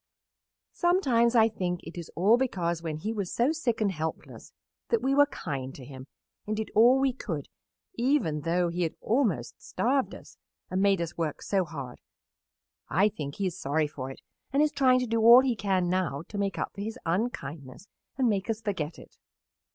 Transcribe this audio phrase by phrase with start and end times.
[0.73, 4.51] Sometimes I think it is all because when he was so sick and helpless
[4.89, 6.07] that we were kind to him
[6.47, 7.47] and did all we could
[7.93, 10.37] even though he had almost starved us
[10.71, 11.99] and made us work so hard.
[12.89, 15.87] I think he is sorry for it and is trying to do all he can
[15.87, 17.87] now to make up for his unkindness
[18.17, 19.19] and make us forget it."